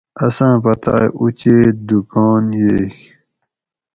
[0.25, 2.93] اساں پتائے اوچیت دکان ییگ